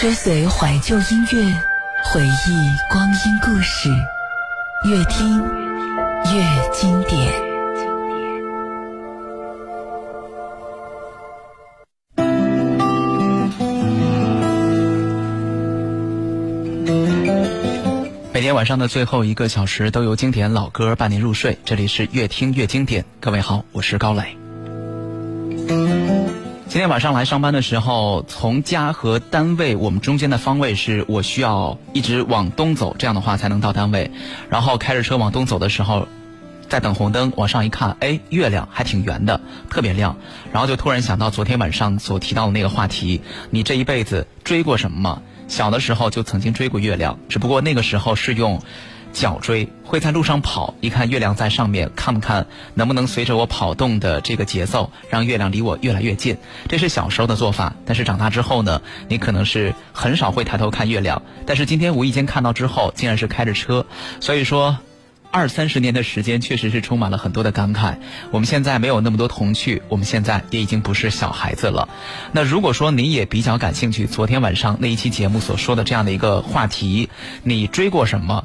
[0.00, 1.42] 追随怀旧音乐，
[2.06, 2.30] 回忆
[2.88, 3.90] 光阴故事，
[4.88, 7.30] 越听越经典。
[18.32, 23.04] 每天晚上的最后一个小时都有经典老歌伴您入睡，这里是越听越经典。
[23.20, 24.39] 各位好，我是高磊。
[26.70, 34.12] 今天晚上来上班的时候，从家和单位我们中间的方位是我需要一直往东走，这样的话才能到单位。
[34.48, 36.06] 然后开着车往东走的时候，
[36.68, 40.16] 在等红灯，往上一看，哎，月亮还挺圆的，特别亮。
[40.52, 45.22] 然后就突然想到昨天晚上所提到的那个话题：你这一辈子追过什么吗？
[45.48, 48.62] 小的时候就曾经追过月亮，只不过那个时候是用。
[49.12, 56.36] 脚追会在路上跑，一看月亮在上面，看不看能不能随着我跑动的这个节奏，让月亮离我越来越近？
[56.68, 57.74] 这是小时候的做法。
[57.84, 61.22] 但是长大之后呢，你可能是很少会抬头看月亮。
[61.46, 63.84] 但是今天无意间看到之后，竟然是开着车。
[64.20, 64.78] 所以说，
[65.32, 67.96] 二三十年的时间确实是充满了很多的感慨。
[68.30, 71.88] 我们现在没有那么多童趣，我们现在也已经不是小孩子了。
[72.32, 77.08] 那如果说你也比较感兴趣，昨天晚上那一期节目所说的这样的一个话题，
[77.42, 78.44] 你追过什么？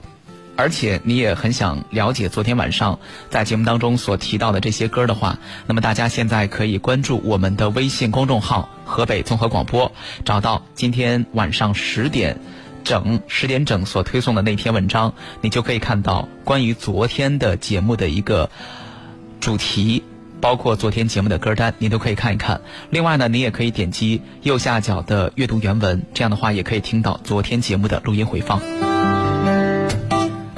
[0.58, 9.92] 而且你也很想了解昨天晚上在节目当中所提到的这些歌的话，那么大家现在可以关注我们的微信公众号“河北综合广播”，
[10.24, 12.40] 找到今天晚上十点
[12.84, 18.50] 整十点整所推送的那篇文章，你就可以看到关于昨天的节目的一个
[19.42, 20.04] 主题，
[20.40, 22.62] 包括昨天节目的歌单，你都可以看一看。
[22.92, 28.95] 另外呢，你也可以点击右下角的阅读原文，这样的话也可以听到昨天节目的录音回放。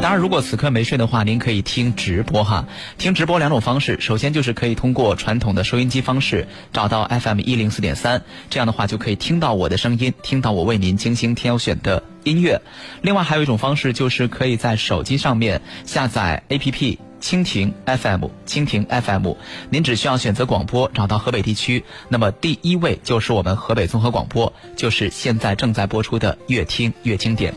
[0.07, 2.65] 当然，如果此刻没睡的话，您可以听直播哈。
[2.97, 12.61] 听直播两种方式，首先就是可以通过传统的收音机方式找到 FM 一零四点三，这样的话就可以听到我的声音，听到我为您精心挑选的音乐。
[13.01, 19.33] 另外还有一种方式，就是可以在手机上面下载 APP 蜻蜓 FM，蜻蜓 FM，
[19.69, 27.53] 您只需要选择广播，找到河北地区，那么第一位就是我们河北综合广播，就是现在正在播出的《越听越经典》。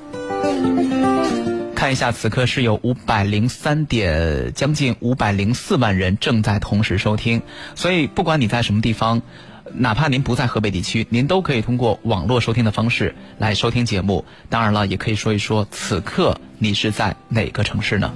[1.80, 7.40] 看一下，此刻是有五百零三点，将近五百零四万人正在同时收听。
[7.74, 9.22] 所以，不管你在什么地方，
[9.72, 14.26] 哪怕您不在河北地区，您都可以通过网络收听的方式来收听节目。
[14.50, 18.12] 当然了，也可以说一说此刻你是在哪个城市呢？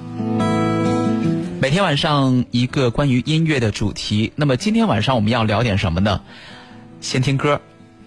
[1.59, 4.31] 每天晚上一个关于音乐的主题。
[4.35, 6.21] 那么今天晚上我们要聊点什么呢？
[7.01, 7.59] 先听歌，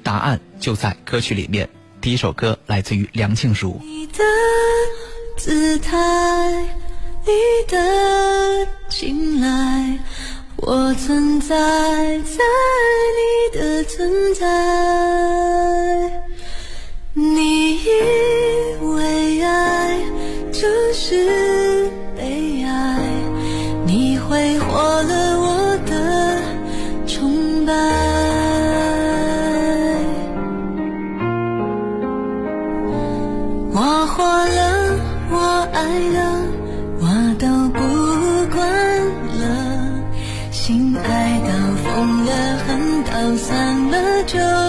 [0.04, 1.68] 答案就在歌曲里面。
[2.00, 3.82] 第一首歌来自于梁静茹。
[5.38, 5.96] 姿态，
[7.24, 7.32] 你
[7.68, 9.98] 的青睐，
[10.56, 11.54] 我存在
[12.20, 12.44] 在
[13.16, 14.44] 你的存在。
[17.14, 17.88] 你以
[18.82, 20.00] 为爱
[20.52, 22.98] 就是被爱，
[23.86, 25.17] 你挥霍了
[44.28, 44.67] to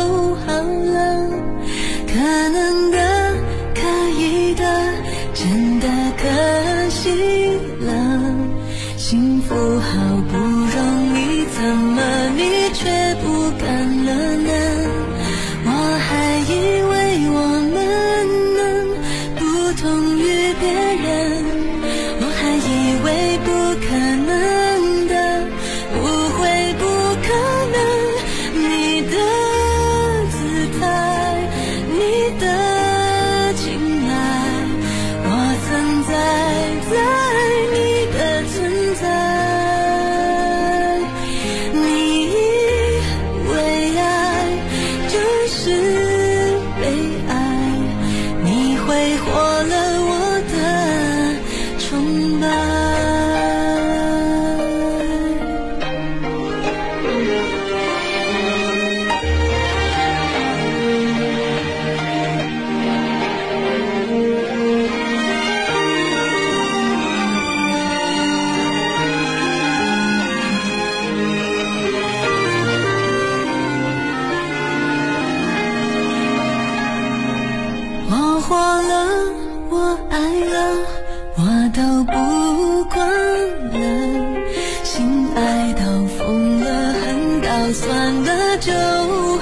[87.73, 88.73] 算了就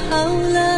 [0.09, 0.76] 好了。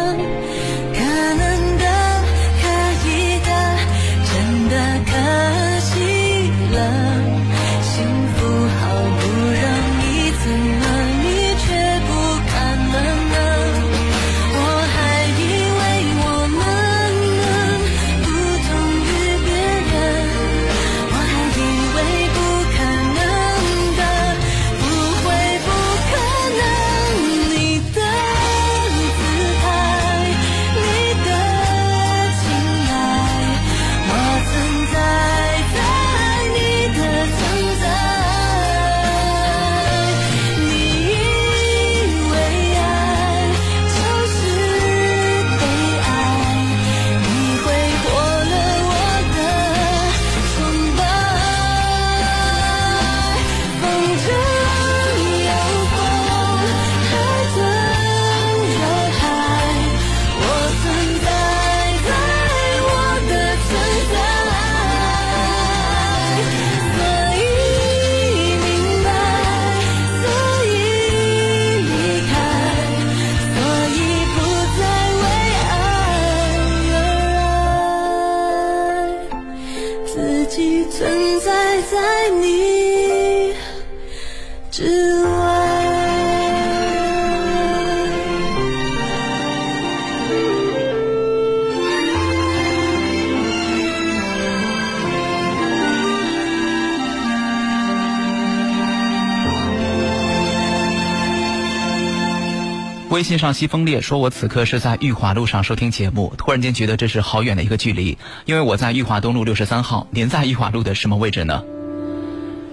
[103.20, 111.62] 微信上西风烈说：“我此刻是在裕华路上收听节目，突然间觉得这是好远的一个距离，因为我在裕华东路六十三号，您在裕华路的什么位置呢？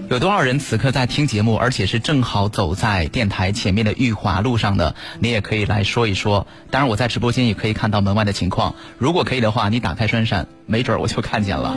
[0.09, 4.95] 有多少人此刻在听节目，而且是正好走在电台前面的裕华路上呢？
[5.19, 6.47] 你也可以来说一说。
[6.71, 11.75] 当然，我在直播间也可以看到门外的情况，如果可以的话，你打开双闪，没准儿我就看见了。”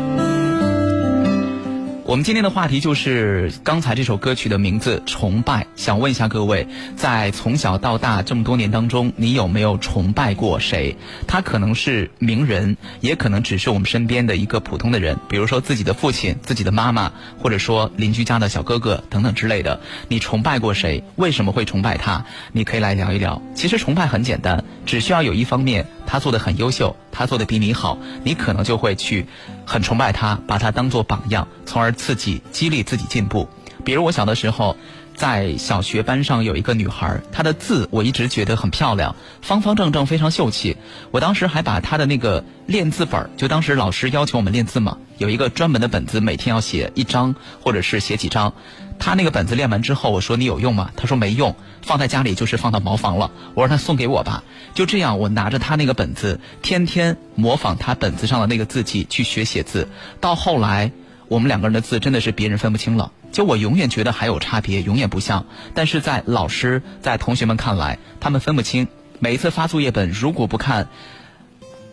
[2.10, 6.66] 我们今天的话题就是刚才这首歌曲的名字《崇拜》，想问一下各位，
[6.96, 10.96] 在从小到大这么多年当中，你有没有崇拜过谁？
[11.28, 19.80] 他可能是名人，也可能只是我们身边的一个普通的人，比如说自己的父亲、自己的妈妈，或者说邻居家的小哥哥等等之类的。
[20.08, 21.04] 你崇拜过谁？
[21.14, 22.26] 为什么会崇拜他？
[22.50, 23.40] 你可以来聊一聊。
[23.54, 29.26] 其实崇拜很简单，只需要有一方面他做的很优秀，他做的比你好，你可能就会去
[29.64, 33.48] 很崇拜他，把他当做榜样，从而刺激、激励自己进步。
[33.84, 34.76] 比如我小的时候，
[35.14, 40.76] 在小学班上有一个女孩，她的字我一直觉得很漂亮，方方正正，非常秀气。
[41.10, 48.52] 我当时还把她的那个练字本儿，就当时老师要求我们练字嘛，有一个专门的本子，每天要写一张或者是写几张。
[49.00, 50.90] 他那个本子练完之后，我说你有用吗？
[50.94, 53.32] 他说没用，放在家里就是放到茅房了。
[53.54, 54.44] 我说他送给我吧。
[54.74, 59.88] 就这样，我拿着他那个本子，天天模仿他本子上的那个字迹去学写字。
[60.20, 60.92] 到后来，
[61.28, 63.10] 我们两个人的字真的是别人分不清了。
[63.32, 65.46] 就我永远觉得还有差别，永远不像。
[65.74, 68.86] 但是在老师、在同学们看来，他们分不清。
[69.18, 70.88] 每一次发作业本，如果不看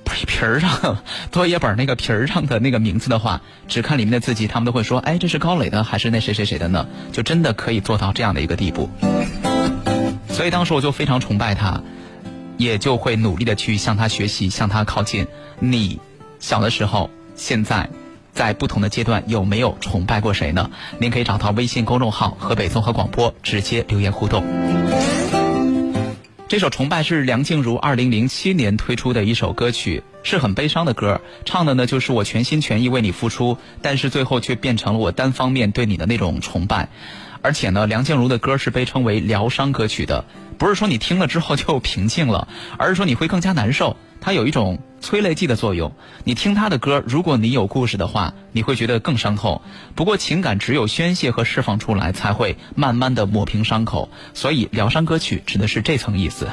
[0.07, 0.97] 皮皮儿上
[1.31, 8.89] 作业本那个皮儿上的那个名字的话，只看里面的字迹，他们都会说：“哎，这是高磊的还是那谁谁谁的呢？”就真的可以做到这样的一个地步。
[10.29, 11.81] 所以当时我就非常崇拜他，
[12.57, 15.27] 也就会努力的去向他学习，向他靠近。
[15.59, 15.99] 你
[16.39, 17.89] 小的时候，现在。
[18.33, 20.69] 在不同的阶段有没有崇拜过谁呢？
[20.99, 24.43] 您可以找到微信公众号“河北综合广播”，直接留言互动。
[26.49, 36.87] 这首《崇拜》是梁静茹二零零七年推出的一首歌曲，是很悲伤的歌，唱的呢就是我全心全意为你付出，但是最后却变成了我单方面对你的那种崇拜。
[37.41, 40.23] 而且呢，梁静茹的歌是被称为疗伤歌曲的，
[40.57, 43.97] 不是说你听了之后就平静了，而是说你会更加难受。
[44.21, 45.91] 它有一种催泪剂的作用。
[46.23, 49.61] 你听他的歌，如果你有故事的话，你会觉得更伤痛。
[49.95, 54.09] 不过情感只有宣泄和释放出来，才会慢慢的抹平伤口。
[54.33, 56.47] 所以疗伤歌曲指的是这层意思。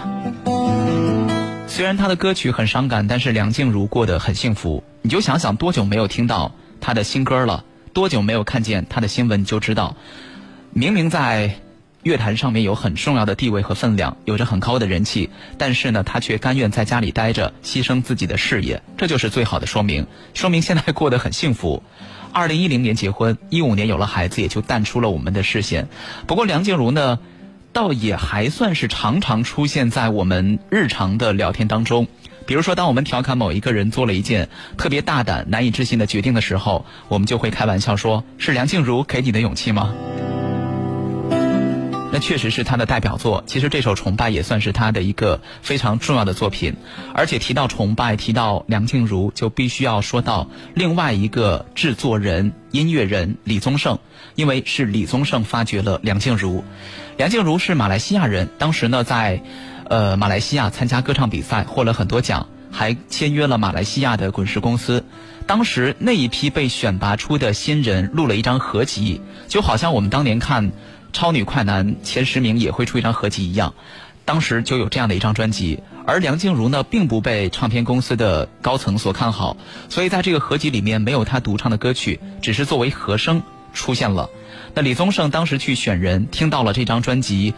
[1.66, 4.84] 虽然他的歌曲很伤感，但是梁静茹过得很幸福。
[5.02, 9.96] 你就想想多久没有听到他的新歌了，多久没有看见他的新闻，就知道，
[10.72, 11.56] 明明在。
[12.04, 21.82] 乐坛上面有很重要的地位和分量，有着很高的人气，但是呢，他却甘愿在家里待着，牺牲自己的事业，这就是最好的说明，说明现在过得很幸福。
[22.30, 25.88] 二零一零年结婚，一五年有了孩子，也就淡出了我们的视线。
[26.26, 27.18] 不过梁静茹呢，
[27.72, 32.06] 倒也还算是常常出现在我们日常的聊天当中。
[32.46, 39.94] 比如说，当我们调侃某一个人做了一件特别大胆、难以置信的决定的时候，我们就会开玩笑说：“是梁静茹给你的勇气吗？”
[42.14, 43.42] 那确实是他的代表作。
[43.44, 46.76] 其实这首《崇拜》也算是他的一个非常重要的作品。
[47.12, 53.98] 而且提到崇拜，提到梁静茹，就必须要说到另外一个制作人、音乐人李宗盛，
[54.36, 56.62] 因为是李宗盛发掘了梁静茹。
[57.16, 59.42] 梁静茹是马来西亚人，当时呢在，
[59.88, 65.04] 呃马来西亚参加歌唱比赛，获了很多奖，还签约了马来西亚的滚石公司。
[65.48, 70.70] 当时那一批被选拔出的新人录了一张合集，就好像我们当年看。
[71.14, 73.72] 超女快男前十名也会出一张合集一样，
[74.24, 79.56] 当时就有这样的一张专辑，而梁静茹呢并不被唱片公司的高层所看好，
[79.88, 83.42] 所以在这个合集里面没有她独唱的歌曲，只是作为和声
[83.72, 84.28] 出现了。
[84.74, 87.54] 那李宗盛当时去选人，听到了这张专辑，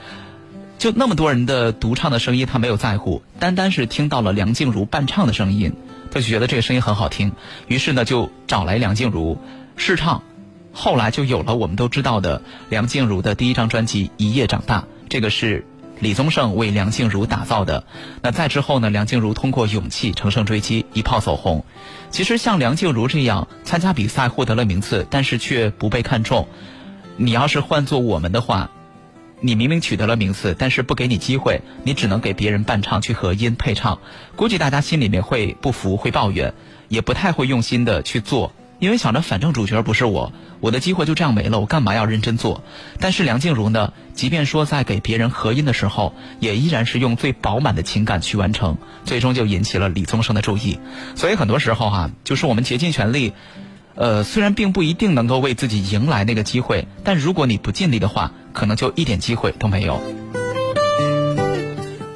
[0.79, 5.73] 就那么多人的独唱的声音，他没有在乎，单单是听到了梁静茹伴唱的声音，
[6.11, 7.33] 他就觉得这个声音很好听，
[7.69, 9.39] 于是呢就找来梁静茹
[9.79, 10.23] 试唱。
[10.79, 15.65] 后来就有了我们都知道的梁静茹的第一张专辑《一夜长大》，这个是
[16.01, 17.85] 李宗盛为梁静茹打造的。
[18.21, 21.65] 那再之后呢，梁静茹通过勇气乘胜追击，一炮走红。
[22.11, 26.47] 其实像梁静茹这样参加比赛获得了名次，但是却不被看中，
[27.17, 28.71] 你要是换做我们的话，
[29.41, 33.99] 你明明取得了名次，但是不给你机会，你只能给别人伴唱去和音配唱，
[34.37, 36.53] 估计大家心里面会不服，会抱怨，
[36.89, 38.53] 也不太会用心的去做。
[38.79, 42.63] 因为想着反正主角不是我，我的机会就这样没了，我干嘛要认真做？
[43.01, 50.79] 但是梁静茹呢，即便说在给别人合音的时候，也依然是用最饱满的情感去完成，最终就引起了李宗盛的注意。
[51.15, 53.33] 所以很多时候哈，就是我们竭尽全力，
[53.95, 59.99] 呃，虽然并不一定能够为自己迎来那个机会，但如果你不尽力的话，可能就一点机会都没有。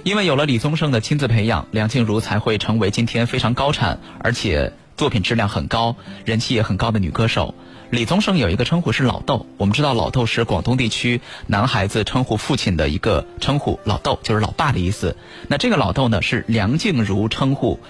[0.04, 4.74] 因为有了李宗盛的亲自培养，梁静茹才会成为今天非常高产，而且。
[5.00, 7.54] 作品质量很高、人气也很高的女歌手
[7.88, 9.46] 李宗盛有一个称呼是“老豆”。
[9.56, 15.16] 我们知道“老豆”是广东地区男孩子称呼父亲的一个称呼，“老豆”就是老爸的意思。
[15.48, 17.80] 那这个“老豆”呢，是梁静茹称呼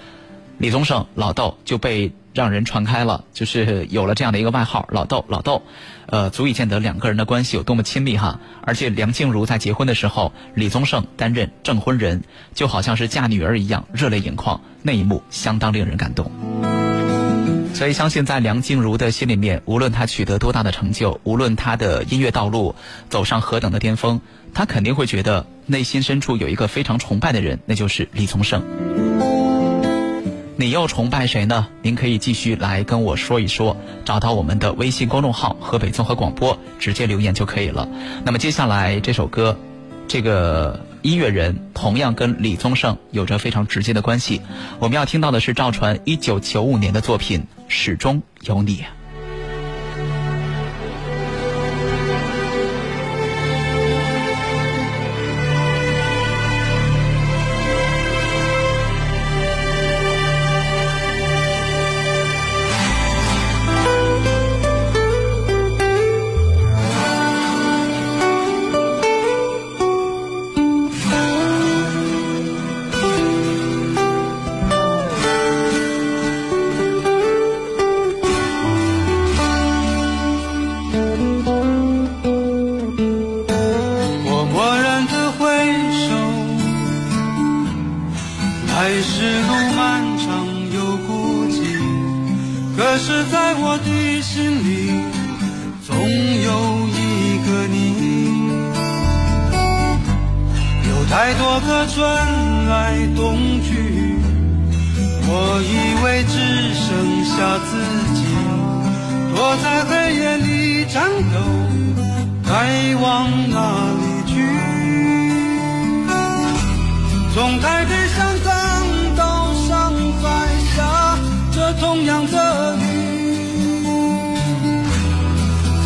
[0.58, 5.24] 李宗盛“老豆”，就被让人传开了，就是有了这样的一个外号“老豆”。
[5.28, 5.64] 老豆，
[6.06, 8.38] 呃，足以见得两个人的关系有多么亲密哈。
[8.62, 12.22] 而且梁静茹在结婚的时候，李宗盛担任证婚人，
[12.54, 16.30] 就好像是嫁女儿一样，热泪盈眶，那一幕相当令人感动。
[17.72, 22.74] 所以，相信在梁静茹的心里面，无论她取得多大的成就，无论她的音乐道路
[23.08, 24.20] 走上何等的巅峰，
[24.52, 28.62] 她肯定会觉得内心深处有一个非常崇拜的人，那就是李宗盛。
[30.56, 31.68] 你又崇拜谁呢？
[31.80, 33.74] 您可以继续来跟我说一说，
[34.04, 37.88] 找到我们的微信公众号“河北综合广播”，直接留言就可以了。
[38.26, 39.58] 那么接下来这首歌，
[40.10, 40.90] 这个。
[41.02, 44.40] 音乐人同样跟李宗盛有着非常直接的关系。
[44.78, 48.76] 我们要听到的是赵传一九九五年的作品《始终有你》。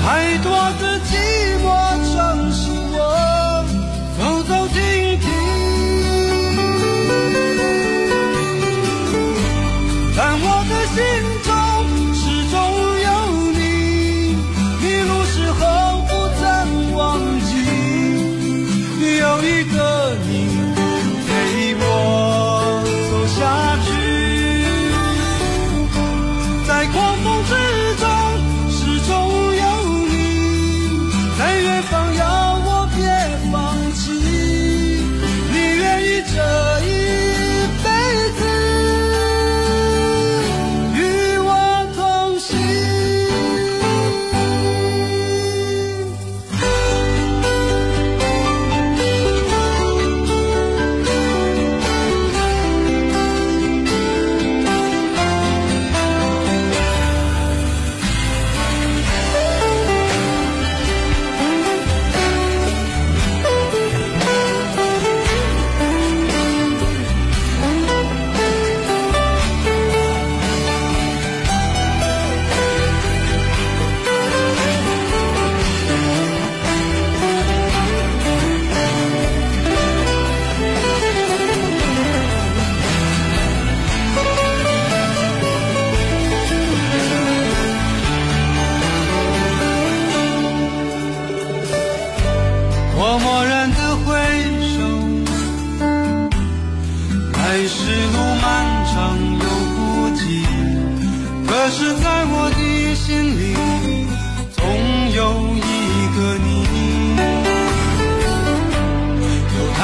[0.04, 1.33] 太多的寂寞。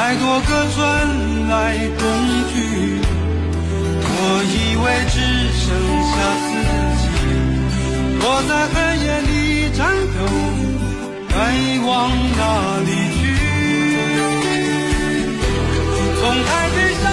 [0.03, 0.81] 太多个春
[1.51, 2.03] 来冬
[2.49, 2.55] 去，
[4.03, 4.09] 我
[4.49, 5.15] 以为只
[5.61, 5.63] 剩
[6.09, 6.49] 下自
[7.03, 7.05] 己，
[8.23, 9.31] 我在黑夜里
[9.77, 9.79] 颤
[10.17, 10.19] 抖，
[11.29, 11.33] 该
[11.87, 11.89] 往
[12.39, 12.41] 哪
[12.81, 12.91] 里
[13.21, 13.23] 去？
[16.19, 17.05] 从台北上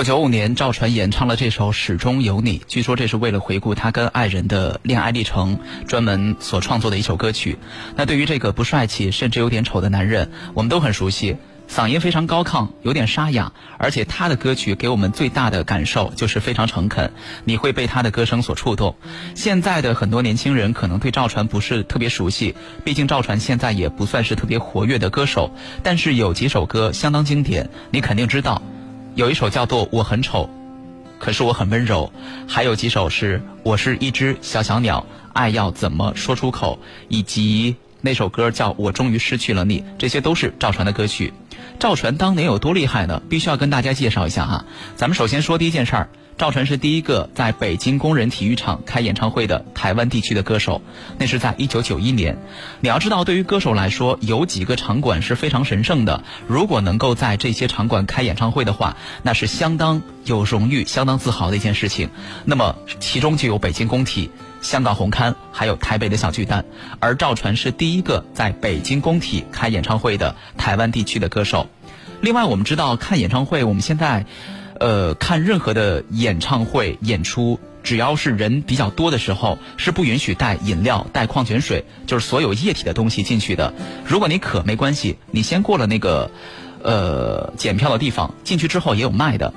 [0.00, 7.58] 九九五年，赵传演唱了这首《始终有你》，据说这是为了回顾他跟爱人的恋爱历程，专门所创作的一首歌曲。
[7.96, 11.36] 那对于这个不帅气甚至有点丑的男人，我们都很熟悉，
[11.68, 17.12] 嗓音非常高亢，有点沙哑，而且他的歌曲给我们最大的感受就是非常诚恳，
[17.44, 18.96] 你会被他的歌声所触动。
[19.34, 22.54] 现在的很多年轻人可能对赵传不是特别熟悉，
[22.86, 28.62] 毕竟赵传现在也不算是特别活跃的歌手，但是有几首歌相当经典，你肯定知道。
[29.16, 30.44] 有一首叫做《我很丑》，
[31.18, 32.10] 可是我很温柔；
[32.48, 41.32] 还有几首是《我是一只小小鸟》，爱要怎么说出口，以及那首歌叫《我终于失去了你》，这些都是赵传的歌曲。
[41.78, 43.20] 赵传当年有多厉害呢？
[43.28, 44.64] 必须要跟大家介绍一下哈。
[44.96, 50.80] 咱们首先说第一件事儿，赵传是第一个在北京工人体育场开演唱会的台湾地区的歌手，
[51.18, 52.38] 那是在一九九一年。
[52.80, 56.24] 你要知道，对于歌手来说，有几个场馆是非常神圣的。
[56.46, 62.08] 如果能够在这些场馆开演唱会的话，那是相当有荣誉、相当自豪的一件事情。
[62.46, 64.30] 那么其中就有北京工体。
[64.62, 66.66] 香港红磡，还有台北的小巨蛋，
[66.98, 71.66] 而赵传是第一个在北京工体开演唱会的台湾地区的歌手。
[72.20, 74.26] 另外，我们知道看演唱会，我们现在，
[74.80, 83.74] 呃，看任何的演唱会演出，只要是人比较多的时候，是不允许带饮料、带矿泉水，就是所有液体的东西进去的。
[84.06, 86.30] 如果你渴没关系，你先过了那个，
[86.82, 89.52] 呃，检票的地方，进去之后也有卖的。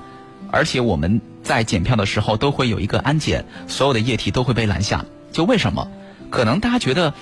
[0.52, 5.06] 而且我们在检票的时候都会有一个安检，所有的液体都会被拦下。
[5.32, 5.88] 就为什么？
[6.30, 7.14] 可能大家觉得，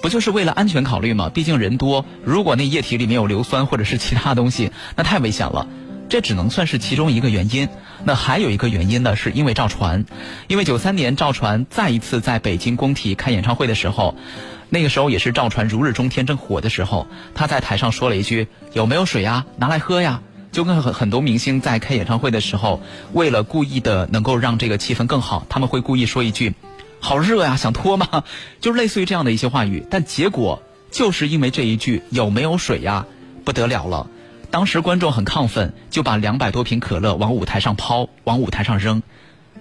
[0.00, 1.28] 不就是为了安全考虑吗？
[1.28, 5.68] 毕竟人多，如果那液体里面有硫酸或者是其他东西，那太危险了。
[6.08, 7.68] 这只能算是其中一个原因。
[8.04, 10.04] 那还有一个原因呢，是因为赵传，
[10.46, 14.14] 因为九三年赵传再一次在北京工体开演唱会的时候，
[14.68, 19.46] 那个时候也是赵传如日中天正火的时候，他在台上说了一句：“有没有水呀？
[19.56, 20.20] 拿来喝呀。”
[20.52, 22.80] 就跟很很多明星在开演唱会的时候，
[23.12, 26.54] 为了故意的能够让这个气氛更好，他们会故意说一句
[27.00, 28.22] ：“好热呀，想脱吗？”
[28.60, 29.84] 就是类似于这样的一些话语。
[29.90, 30.62] 但结果
[30.92, 33.04] 就是因为这一句“有没有水呀”，
[33.44, 34.06] 不得了了。
[34.54, 39.02] 当时观众很亢奋，就把两百多瓶可乐往舞台上抛，往舞台上扔。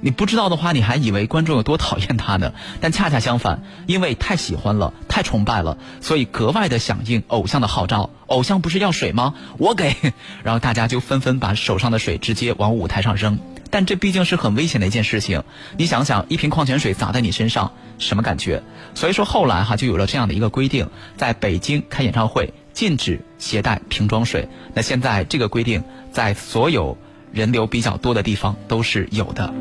[0.01, 2.53] 你不知道的话，你还以为观众有多讨厌他呢。
[2.79, 8.11] 但恰恰相反，因为太喜欢了，太崇拜了，所以格外的响应偶像的号召。
[8.27, 9.33] 偶像不是要水吗？
[9.57, 9.95] 我给。
[10.45, 13.39] 然后大家就纷纷把手上的水直接往舞台上扔。
[13.71, 15.41] 但这毕竟是很危险的一件事情。
[15.75, 18.61] 你想想，一瓶矿泉水洒在你身上，什么感觉？
[18.93, 24.49] 所以说后来哈就有了这样的一个规定，在北京开演唱会禁止携带瓶装水。
[24.73, 25.81] 那现在这个规定
[26.11, 26.97] 在所有。
[27.33, 29.51] 人流比较多的地方都是有的。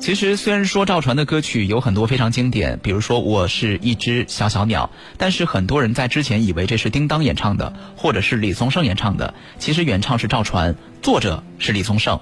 [0.00, 9.32] 其实，虽然说赵传的歌曲有很多非常经典，比如说《我是一只小小鸟》，但是很多人在之前以为这是叮当演唱的，或者是李宗盛演唱的。
[9.60, 12.18] 其实原唱是赵传，作者是李宗盛。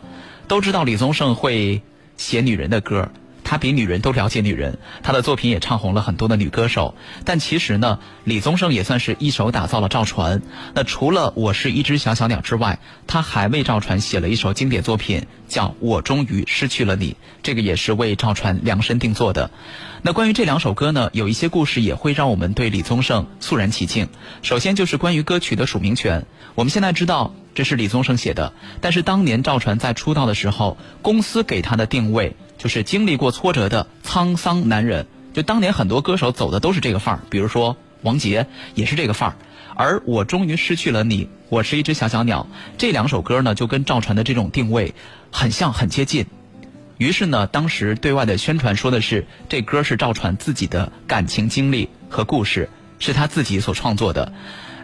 [0.46, 1.81] 都知道李宗盛会
[2.18, 3.11] 写女人的歌，
[3.50, 6.94] 他比女人都了解女人，他的作品也唱红了很多的女歌手。
[7.24, 10.40] 但其实呢，李宗盛也算是一手打造了赵传。
[10.72, 17.10] 那除了《我是一只小小鸟》之外，他还为赵传写了一首经典作品，叫《我终于失去了你》，
[17.42, 19.50] 这个也是为赵传量身定做的。
[20.02, 24.06] 那关于这两首歌呢，有一些故事也会让我们对李宗盛肃然起敬。
[24.42, 35.07] 首先就是关于歌曲的署名权，我们现在知道这是李宗盛写的，但是当年赵传在出道的时候，公司给他的定位就是经历过挫折的沧桑男人。
[35.33, 39.37] 就当年很多歌手走的都是这个范儿，比如说王杰也是这个范儿。
[39.75, 42.46] 而我终于失去了你，我是一只小小鸟，
[42.77, 44.94] 这两首歌呢，就跟赵传的这种定位
[45.33, 46.27] 很像，很接近。
[46.99, 52.68] 于是呢，当时对外的宣传说的是，这歌是赵传自己的感情经历和故事，
[52.99, 54.35] 是他自己所创作的。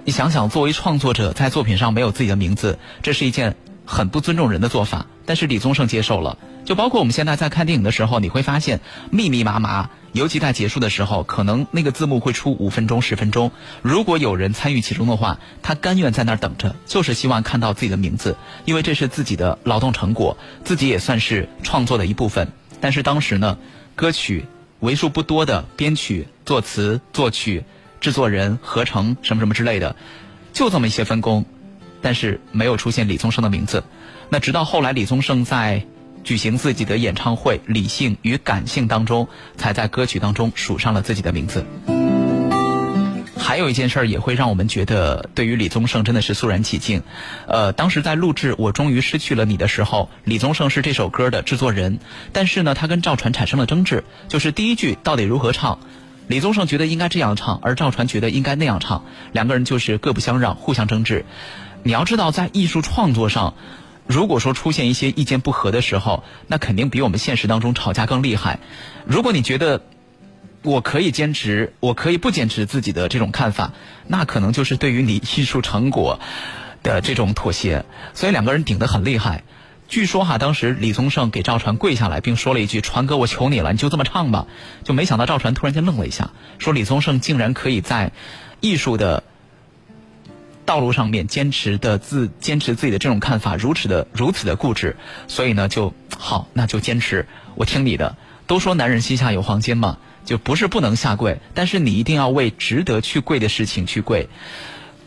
[0.04, 5.06] 你想想，作为创作者，在作品上没有自己的名字，这是一件很不尊重人的做法。
[5.24, 6.36] 但是李宗盛接受了。
[6.64, 13.52] 就包括我们现在在看电影的时候，你会发现密密麻麻，尤其在结束的时候，可能那个字幕会出五分钟、十分钟。
[13.82, 22.50] 如果有人参与其中的话，他甘愿在那儿等着，就是希望看到自己的名字，因为这是自己的劳动成果，自己也算是创作的一部分。
[22.80, 23.58] 但是当时呢，
[23.94, 24.46] 歌曲
[24.80, 27.64] 为数不多的编曲、作词、作曲、
[28.00, 29.94] 制作人、合成什么什么之类的，
[30.52, 31.44] 就这么一些分工，
[32.02, 33.84] 但是没有出现李宗盛的名字。
[34.28, 35.84] 那直到后来，李宗盛在。
[36.24, 41.64] 举行自己的演唱会，理性与感性当中，才在歌曲当中署上了自己的名字。
[43.38, 47.04] 还有一件事儿也会让我们觉得，对于李宗盛真的是肃然起敬。
[47.46, 52.00] 呃，当时在录制《我终于失去了你》的时候，李宗盛是这首歌的制作人，
[52.32, 55.78] 但是呢，他跟赵传产生了争执，就是第一句到底如何唱，
[56.26, 61.24] 李宗盛觉得应该这样唱，而赵传觉得应该那样唱，两个人就是各不相让，互相争执。
[61.86, 63.54] 你要知道，在艺术创作上。
[64.08, 68.58] 如果说出现一些意见不合的时候，那肯定比我们现实当中吵架更厉害。
[69.06, 69.82] 如果你觉得
[70.62, 73.72] 我可以坚持，我可以不坚持自己的这种看法，
[74.08, 76.18] 那可能就是对于你艺术成果
[76.82, 77.84] 的这种妥协。
[78.14, 79.44] 所以两个人顶得很厉害。
[79.86, 84.48] 据说哈，当时李宗盛给赵传跪下来，并说了一句：“传哥，我求你了，你就这么唱吧。”
[84.82, 88.10] 就没想到赵传突然间愣了一下，说李宗盛竟然可以在
[88.60, 89.22] 艺术的。
[90.66, 94.96] 道路上面坚持的自坚持自己的这种看法如此的如此的固执，
[95.28, 98.16] 所以呢就好那就坚持我听你的。
[98.46, 104.28] 都说男人膝下有黄金嘛，就不是不能下跪，但是你一定要为值得去跪的事情去跪。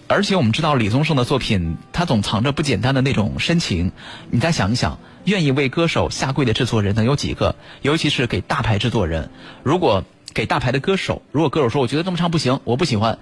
[0.08, 3.92] 而且我们知道李宗盛的作品，他总藏着不简单的那种深情。
[4.32, 7.56] 你再想一想，愿意为歌手下跪的制作人能有几个？
[7.82, 9.30] 尤其是给大牌制作人，
[9.62, 13.20] 如果给大牌的歌手，如果歌手说我觉得这么唱不行，我不喜欢。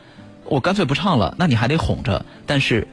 [0.49, 2.25] 我干脆不唱了，那你还得哄着。
[2.45, 2.87] 但是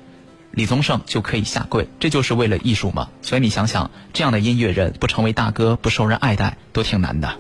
[0.51, 3.09] 李宗盛就可以下跪，这就是为了艺术嘛。
[3.23, 7.37] 所以你想想，这样的音乐人不成为大哥，不受人爱戴，都挺难的。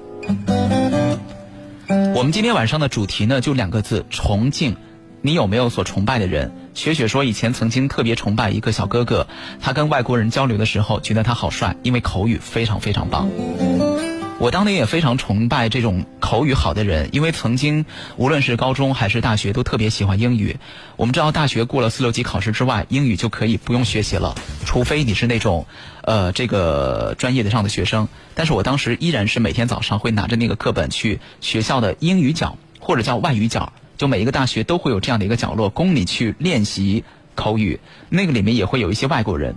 [2.14, 4.76] 我们今天晚上的主题呢，就两个字：崇敬。
[5.20, 6.52] 你有没有所崇拜的人？
[6.74, 9.26] 雪雪说，以前曾经特别崇拜一个小哥哥，
[9.58, 13.26] 他跟外国人交流的时候，觉得他好帅，因为口语非常非常棒。
[14.44, 17.86] 我当年也非常崇拜这种口语好的人，因为曾经
[18.18, 20.58] 无论是高中还是大学都特别喜欢英语。
[20.96, 24.34] 我们知道大学过了四六级考试之外，英语就可以不用学习了，
[24.66, 25.64] 除非你是那种，
[26.02, 28.06] 呃，这个专业的上的学生。
[28.34, 37.02] 但是我当时依然是每天早上会拿着那个课本去学校的英语角或者叫外语角，就每一个大学都会有这样的一个角落供你去练习
[37.34, 37.80] 口语。
[38.10, 39.54] 那个里面也会有一些外国人，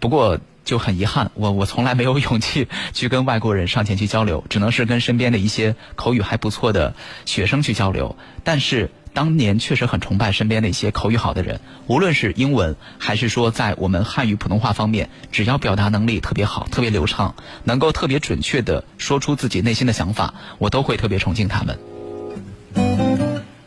[0.00, 0.40] 不过。
[0.64, 6.94] 就很遗憾，我我从来没有 勇气去跟外国人上前去交流，只能是跟身边的一些口语还不错的
[7.26, 8.16] 学生去交流。
[8.42, 21.78] 但是当年确实很崇拜身边的一些口语好的人，无论是英文还是说在我们汉语普通话方面，只要表达能力特别好、特别流畅，能够特别准确的说出自己内心的想法，我都会特别崇敬他们。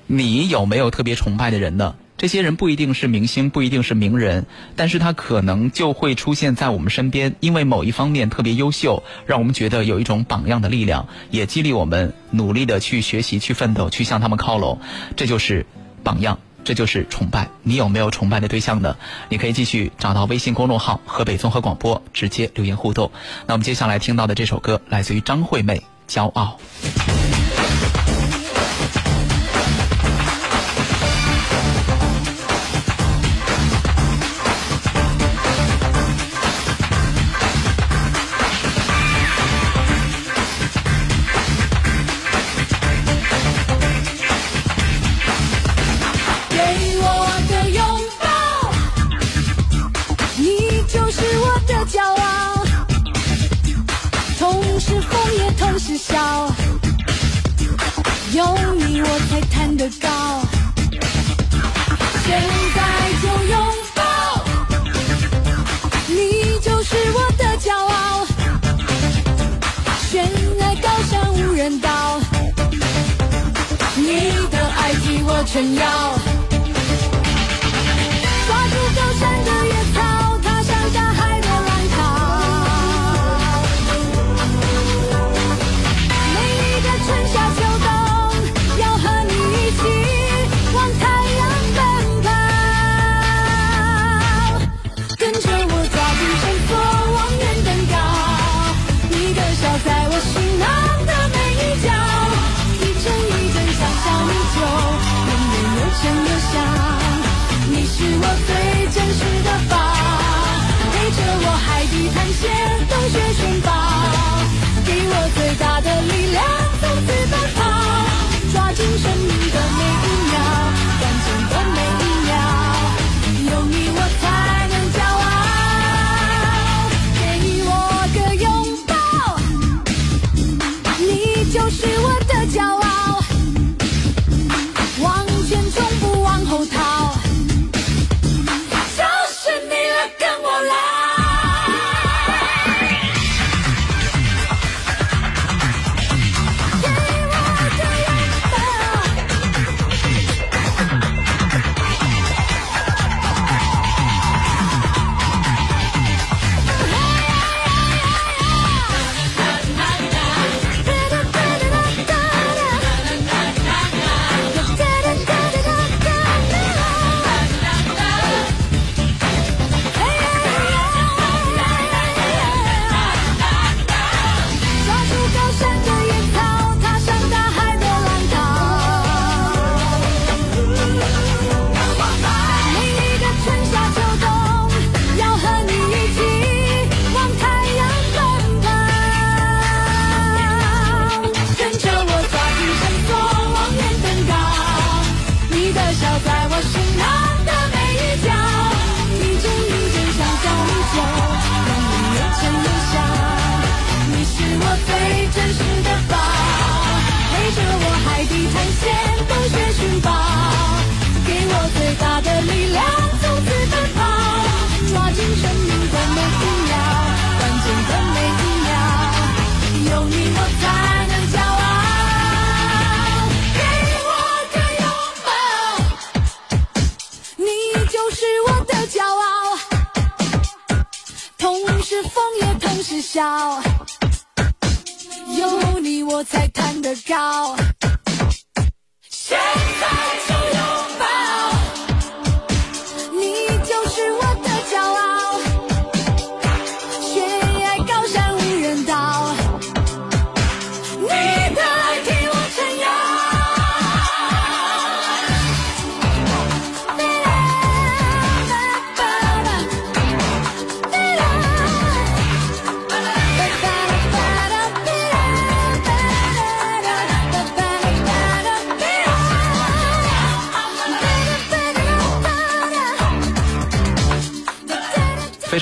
[0.08, 1.96] 你有没有特别崇拜的人呢？
[2.18, 14.80] 这些人不一定是明星，不一定是名人，但是他可能就会出现在我们身边，因为某一方面特别优秀，让我们觉得有一种榜样的力量，也激励我们努力的去学习、去奋斗、去向他们靠拢。
[15.16, 15.68] 这就是
[16.04, 17.50] 榜样，这就是崇拜。
[17.62, 18.98] 你有没有崇拜的对象呢？
[19.30, 23.12] 你可以继续找到微信公众号“河北综合广播”，直接留言互动。
[23.46, 26.58] 那我们接下来听到的这首歌来自于张惠妹，《骄傲》。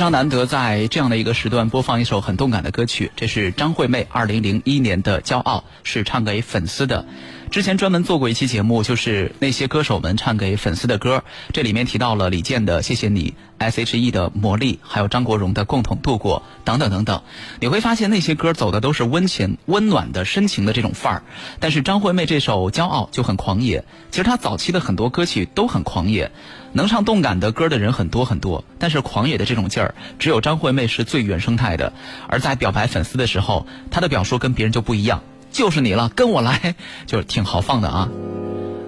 [0.10, 7.06] 难得在这样的一个时段播放一首很动感的歌曲，这是张惠妹二零零一年的《骄傲》，是唱给粉丝的。
[7.56, 17.22] 之前专门做过一期节目，就是那些歌手们唱给粉丝的歌，这里面提到了李健的《谢谢你》，S.H.E 的《魔力》，还有张国荣的《共同度过》等等等等。
[17.62, 21.24] 你会发现那些歌走的都是温情、温暖的、深情的这种范儿，
[21.62, 23.86] 但是张惠妹这首《骄傲》就很狂野。
[24.12, 26.32] 其实她早期的很多歌曲都很狂野，
[26.74, 31.94] 能唱动感的歌的人很多很多，但是狂野的这种劲儿，只有张惠妹是最原生态的。
[32.28, 35.24] 而在表白粉丝的时候，她的表述跟别人就不一样。
[35.56, 36.76] 就是你了，跟我来，
[37.08, 38.10] 就是挺豪放的啊。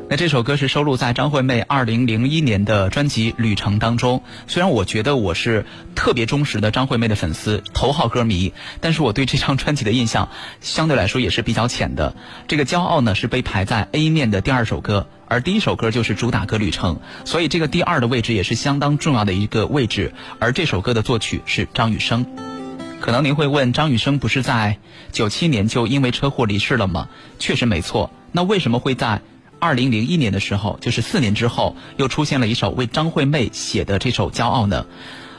[0.10, 4.21] 那这首歌是收录在张惠妹2001年的专辑《旅程》当中。
[4.47, 8.51] 虽然我觉得我是特别忠实的张惠妹的粉丝、头号歌迷，
[8.82, 10.27] 但是我对这张专辑的印象
[10.60, 12.13] 相对来说也是比较浅的。
[12.49, 20.13] 这个《骄傲》呢是被排在 A 面的第二首歌，而第一首歌就是主打歌《旅程》，所以这个第二的位置也是相当重要的一个位置。
[20.39, 22.57] 而这首歌的作曲是张雨生。
[22.99, 24.79] 可能您会问，张雨生不是在
[25.12, 27.07] 九七年就因为车祸离世了吗？
[27.39, 28.12] 确实没错。
[28.31, 29.21] 那为什么会在
[29.60, 34.86] 二零零一年的时候，就是四年之后，又出现了一首为张惠妹写的这首《骄傲》呢？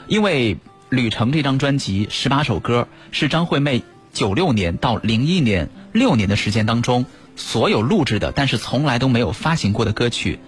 [0.07, 0.55] 因为
[0.89, 10.39] 《旅程》这张专辑十八首歌是张惠妹九六年到零一年六年的时间当中所有录制的，但是从来都没有发行过的歌曲，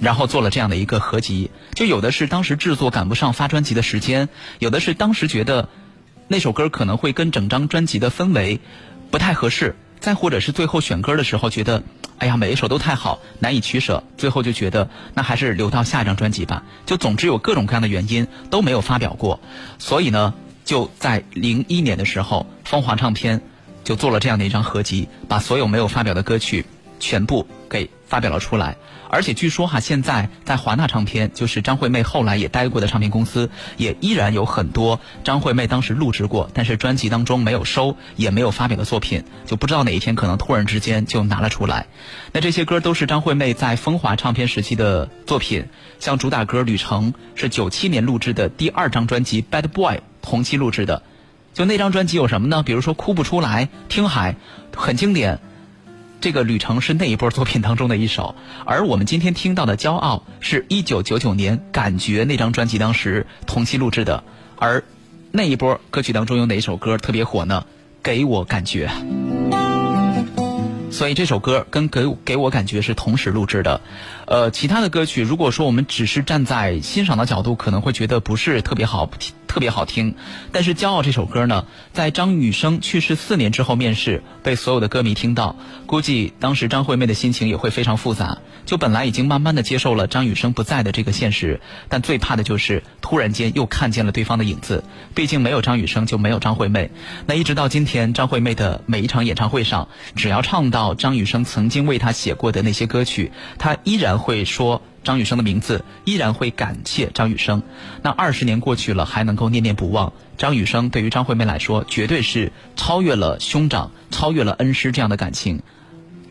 [0.00, 1.50] 然后做了这样的一个合集。
[1.72, 5.68] 就有的是当时制作赶不上发专辑的时间，有的是当时觉得
[6.28, 8.60] 那首歌可能会跟整张专辑的氛围
[9.10, 11.82] 不太合适，再或者是最后选歌的时候觉得，
[12.18, 16.62] 哎呀，每一首都太好，难以取舍，最后就觉得那还是留到下一张专辑吧。
[16.84, 19.40] 就总之有各种各样的原因都没有发表过，
[19.78, 20.34] 所以呢，
[20.64, 23.40] 就在零一年的时候，风华唱片。
[23.84, 26.66] 就做了这样的一张合集，把所有没有发表的歌曲
[26.98, 28.76] 全部给发表了出来。
[29.08, 41.86] 而且据说哈，现在在华纳唱片，就是张惠妹后来也待过的唱片公司，也依然有很多张惠妹当时录制过，但是专辑当中没有收也没有发表的作品，就不知道哪一天可能突然之间就拿了出来。
[42.32, 45.66] 那这些歌都是张惠妹在风华唱片时期的作品，
[45.98, 51.02] 像主打歌《旅程》是九七年录制的第二张专辑《Bad Boy》同期录制的。
[51.54, 52.62] 就那张专辑有什么呢？
[52.62, 54.32] 比如说《哭不出来》《听海》，
[54.76, 55.40] 很经典。
[56.26, 58.34] 这个旅程是那一波作品当中的一首，
[58.64, 64.24] 而我们今天听到的《骄傲》是一九九九年《感觉》那张专辑当时同期录制的。
[64.56, 64.82] 而
[65.30, 67.64] 那一波歌曲当中有哪首歌特别火呢？
[68.02, 68.90] 给我感觉。
[70.90, 73.80] 所以这首歌跟给给我感觉是同时录制的。
[74.26, 79.32] 呃，其他的歌曲，如果说我们只是站在欣赏的角度，可能会觉得不是特别好听。
[79.46, 80.16] 特别好听，
[80.52, 88.36] 但是《骄傲》这首歌呢，在张雨生去世四年之后面世，被所有的歌迷听到，估计当时张惠妹的心情也会非常复杂。
[88.66, 94.84] 就本来已经慢慢的接受了张雨生不在的这个现实，但最怕的就是突然间又看见了对方的影子。
[95.14, 96.90] 毕竟没有张雨生就没有张惠妹。
[97.24, 104.82] 那一直到今天，张惠妹的每一场演唱会上，只要唱到张雨生曾经为她写过的那些歌曲，她依然会说。
[105.04, 107.62] 张雨生的名字依然会感谢张雨生，
[108.02, 110.12] 那二十年过去了还能够念念不忘。
[110.36, 115.62] 张雨生对于张惠妹来说，绝对是超越了兄长、超越了恩师这样的感情。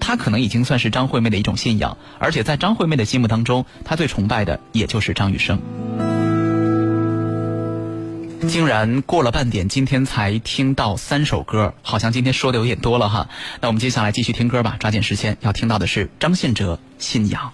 [0.01, 5.61] 他可能已经算是张惠妹的一种信仰，而且在张惠妹的心目当中，他最崇拜的也就是张雨生。
[8.49, 13.29] 竟然过了半点，今天才听到三首歌，好像今天说的有点多了哈。
[13.61, 17.53] 那我们接下来继续听歌吧，抓紧时间，要听到的是张信哲《信仰》。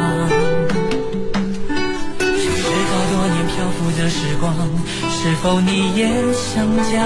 [4.01, 4.51] 的时光，
[5.11, 7.05] 是否你也想家？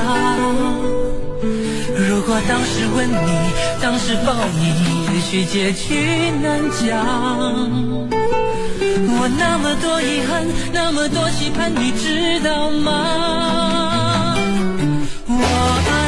[2.08, 3.52] 如果当时吻你，
[3.82, 4.74] 当时抱你，
[5.14, 6.82] 也许结局难讲。
[9.18, 14.38] 我那么多遗憾，那么多期盼，你知道吗？
[15.28, 15.36] 我。
[15.92, 16.05] 爱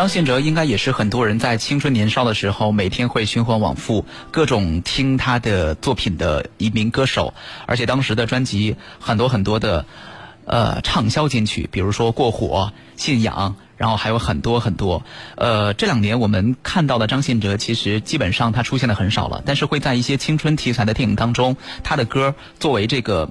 [0.00, 7.34] 张信哲应该也是很多人在青春年少的时候每天会循环往复各种听他的作品的一名歌手，
[7.66, 9.84] 而且当时的专辑很多很多的
[10.46, 12.72] 呃畅销金曲，比如说《过火》
[13.02, 15.02] 《信仰》，然后还有很多很多。
[15.36, 23.28] 呃，这两年我们看到的张信哲其实基本上他出现的很少了，但是会在一些青春题材的电影当中，他的歌作为这个。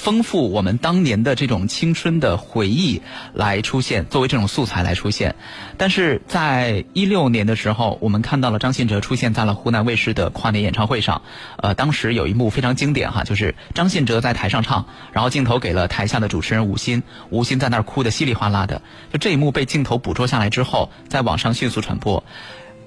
[0.00, 3.02] 丰富我们当年的这种青春的回忆
[3.34, 5.34] 来出现，作为这种素材来出现。
[5.76, 11.20] 但是在一六年的时候，我们看到了张信哲出现在了湖南卫视的跨年演唱会上。
[11.58, 18.80] 呃，当时有一幕非常经典哈，就是张信哲在台上唱，然后镜头给了台下的主持人吴昕，吴昕在那儿哭得稀里哗啦的。
[19.12, 22.24] 就这一幕被镜头捕捉下来之后，在网上迅速传播。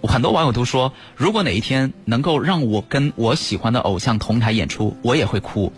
[0.01, 5.71] 很多网友都说，如果哪一天能够让我跟我喜欢的偶像同台演出，我也会哭。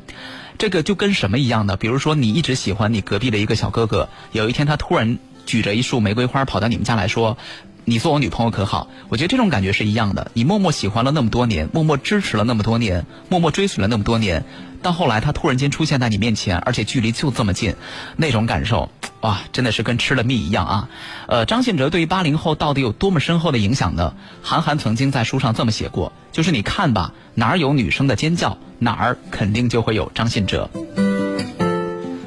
[0.57, 1.77] 这个就跟什么一样的？
[1.77, 7.37] 比如说，你一直喜欢你隔壁的一个小哥哥，有一天他突然举着一束玫瑰花跑到你们家来说
[7.85, 10.31] ：“你做我女朋友可好？”我觉得这种感觉是一样的。
[10.33, 14.43] 你默默喜欢了那么多年，默默支持了那么多年，默默追随了那么多年，
[14.81, 17.75] 到后来他突然间出现在你面前，而且距离就这么近，
[18.17, 18.89] 那种感受，
[19.21, 20.89] 哇，真的是跟吃了蜜一样啊！
[21.27, 24.13] 呃，张信哲对于八零后到底有多么深厚的影响呢？
[24.41, 28.57] 韩寒曾经在书上这么写过，就是你看吧，哪儿有女生的尖叫？
[28.77, 30.69] 哪儿肯定就会有张信哲。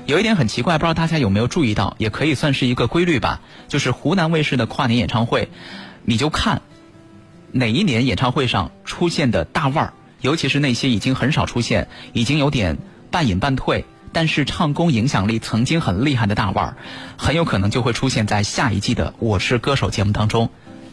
[0.09, 3.43] 有一点很奇怪，不知道大家有没有注意到，也可以算是一个规律吧。
[3.69, 5.51] 就是湖南卫视的跨年演唱会，
[6.03, 6.63] 你就看
[7.53, 9.93] 哪一年演唱会上出现的大腕儿，
[10.23, 12.79] 尤其是那些已经很少出现、已经有点
[13.11, 16.77] 半隐半退，但是唱功影响力曾经很厉害的大腕儿，
[17.19, 20.49] 很有可能就会出现在下一季的《我是歌手》节目当中。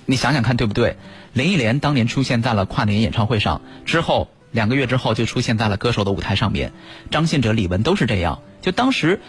[0.05, 0.97] 你想想看，对不对？
[1.31, 4.27] 林忆莲当年出现在了跨年演唱会上之后。
[4.55, 6.71] 两个月之后就出现在了歌手的舞台上面，
[7.11, 8.39] 张信哲、李玟都是这样。
[8.61, 9.19] 就当时，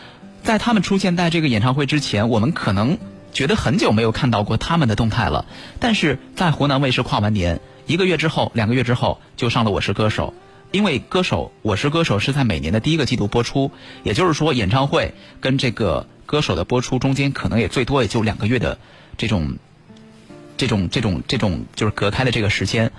[0.44, 2.96] 在他们出现在这个演唱会之前，我们可能
[3.32, 5.44] 觉得很久没有看到过他们的动态了。
[5.80, 10.32] 但是在湖南卫视跨完年一个月之后、两个月之后就上了《我是歌手》，
[10.70, 13.72] 因为歌手《我是歌手》是在每年的第一个季度播出，
[14.04, 18.78] 也就是说演唱会跟这个歌手的播出中间可能也最多也就两个月的
[19.18, 19.58] 这种。
[20.56, 22.90] 这种这种这种就是隔开的这个时间，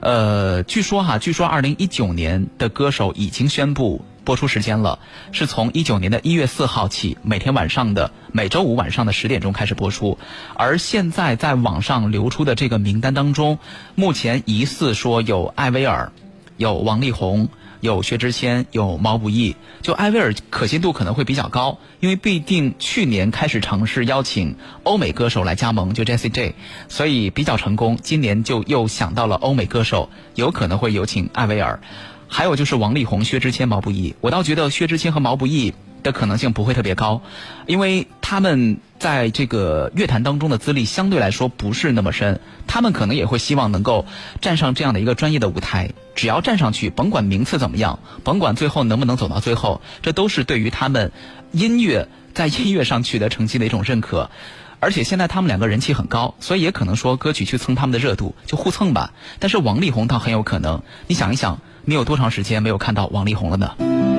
[0.00, 4.98] 呃，据说哈，据说二零一九年的歌手已经宣布播出时间了，
[5.32, 10.18] 是从一九年的一月四号起，每天晚上的每周五晚上的十点钟开始播出。
[10.54, 13.58] 而现在在网上流出的这个名单当中，
[13.94, 16.12] 目前疑似说有艾薇儿，
[16.56, 17.48] 有王力宏。
[17.80, 26.54] 有薛之谦，有毛不易，就艾薇儿可信度可能会比较高，因为毕竟去年开始尝试邀请欧美歌手来加盟，就 Jessie J，
[26.88, 27.98] 所以比较成功。
[28.02, 31.80] 今年就又想到了欧美歌手，有可能会有请艾薇儿，
[32.28, 34.14] 还有就是王力宏、薛之谦、毛不易。
[34.20, 35.72] 我倒觉得薛之谦和毛不易
[36.02, 37.22] 的可能性不会特别高，
[37.66, 44.06] 因为他们在这个乐坛当中的资历相对来说不是那么深，他们可能也会希望能够
[44.40, 45.90] 站上这样的一个专业的舞台。
[46.14, 51.12] 只要站上去，甭管名次怎么样，甭管最后能不能走到最后，这都是对于他们
[51.52, 54.30] 音乐在音乐上取得成绩的一种认可。
[54.80, 59.12] 而且现在他们两个人气很高，所以也可能说歌曲去蹭他们的热度，就互蹭吧。
[59.38, 64.09] 但是王力宏倒很有可能，你想一想，你有多长时间没有看到王力宏了呢？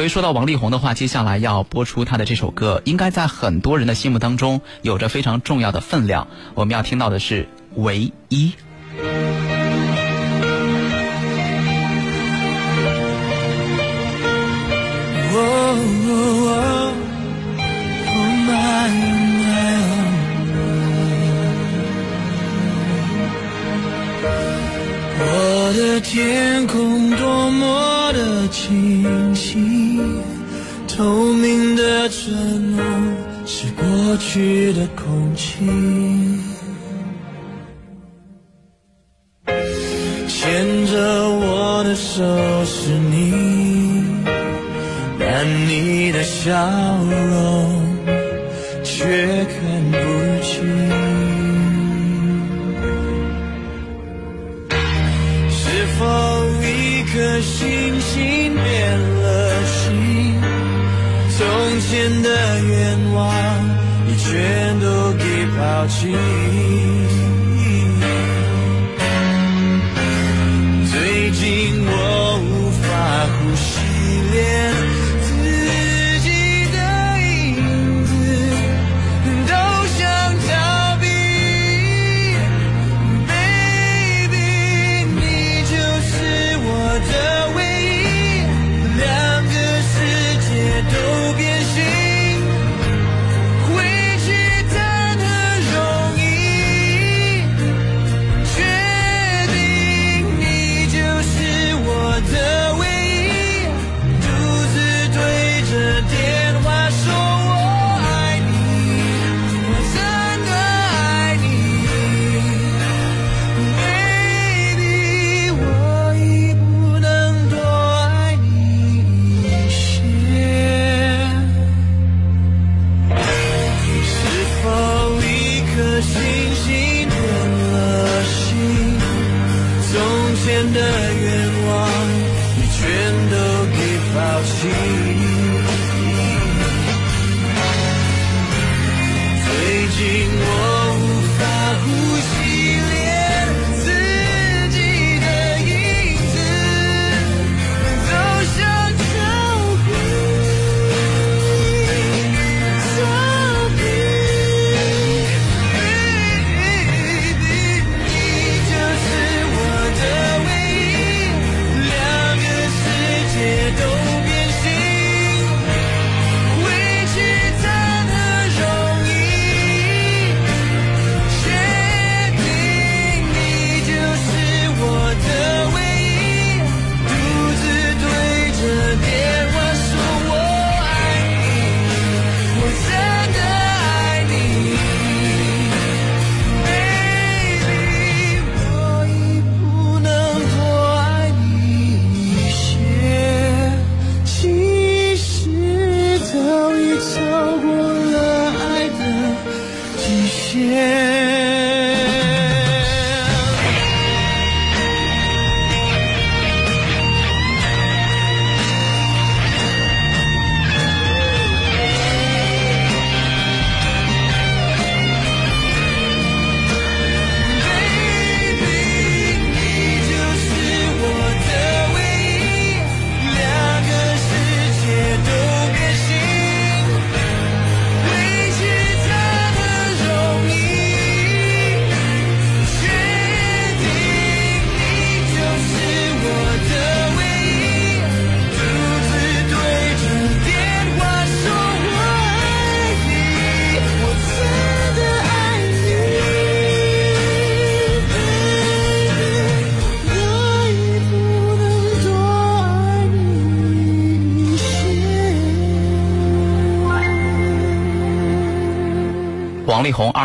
[0.00, 6.26] 所以说到王力宏的话，接下来要播出他的这首歌，应该在很多人的心目当中有着非常重要的分量。
[6.54, 7.42] 我们要听到的是
[7.74, 8.54] 《唯一》。
[25.70, 30.00] 我的天空多么的清晰，
[30.88, 32.82] 透明的承诺
[33.46, 35.64] 是过去的空气，
[40.26, 42.24] 牵着我的手
[42.64, 44.02] 是你，
[45.20, 46.50] 但你的笑
[47.04, 47.80] 容
[48.82, 49.46] 却
[57.42, 60.40] 星星变了心，
[61.36, 61.38] 从
[61.80, 62.28] 前的
[62.60, 63.18] 愿望
[64.08, 65.24] 已全都给
[65.56, 66.99] 抛弃。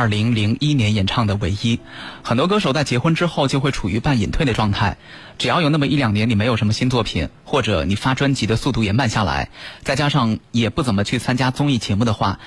[0.05, 1.77] 二零零一年演唱的《唯一》，
[2.21, 4.97] 很多歌手在结婚之后就会处于半隐退的状态，
[5.39, 9.49] 只要有那么一两年你没有什么新作品，或者你发专辑的速度也慢下来，
[9.81, 12.37] 再加上也不怎么去参加综艺节目的话，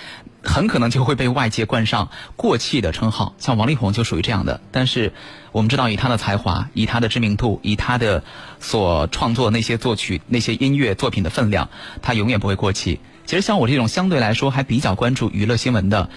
[0.40, 3.34] 很可能就会被外界冠上过气的称号。
[3.38, 4.61] 像王力宏就属于这样的。
[4.70, 5.12] 但是
[5.50, 8.22] 我们知道，以他的才华，以他的知名度，以他的
[8.61, 11.70] 所创作那些作曲、那些音乐作品的分量，
[12.02, 13.00] 他永远不会过气。
[13.26, 16.09] 其实像我这种相对来说还比较关注娱乐新闻的。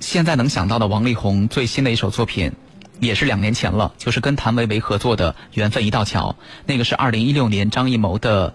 [0.00, 2.52] 现在能想到的王力宏最新的一首作品，
[3.00, 6.36] 也是两年前了，就是跟谭维维合作的《缘分一道桥》，
[6.66, 8.54] 那个是二零一六年张艺谋的，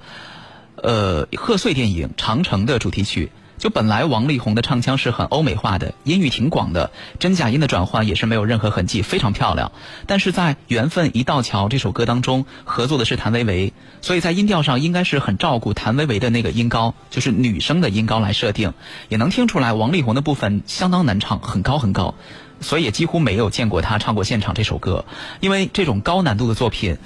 [0.75, 3.31] 呃贺岁电影《长城》的主题曲。
[3.57, 9.71] 就本来王力宏的唱腔是很欧美化的，音域挺广的，真假音的转换也是没有任何痕迹，非常漂亮。
[10.07, 18.73] 但是在《缘分一道桥》这首歌当中，合作的是谭维维，所以在音调上应该是很照顾谭维维的那个音高，就是女生的音高来设定，
[19.09, 22.15] 也能听出来王力宏的部分相当难唱，很高很高，
[22.59, 25.05] 所以也几乎没有见过他唱过现场这首歌，
[25.39, 26.97] 因为这种高难度的作品，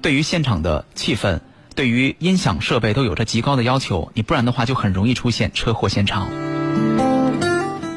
[0.00, 1.40] 对于现场的气氛。
[1.78, 6.28] 对于音响设备都有着极高的要求，你不然的话就很容易出现车祸现场。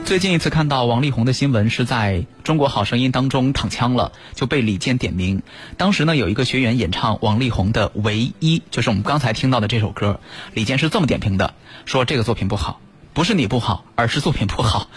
[0.05, 5.41] 最近一次看到王力宏的新闻是在中国好声音当中躺枪了，就被李健点名。
[5.77, 10.19] 当时呢有一个学员演唱王力宏的《唯一》，就是我们刚才听到的这首歌，
[10.53, 11.55] 李健是这么点评的：
[11.87, 12.79] 说这个作品不好，
[13.13, 14.89] 不是你不好，而是作品不好。